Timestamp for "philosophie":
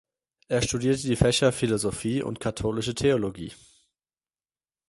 1.51-2.23